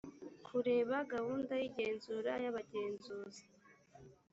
kureba 0.45 0.95
gahunda 1.13 1.53
y 1.61 1.65
igenzura 1.69 2.31
y 2.43 2.45
abagenzuzi 2.51 3.43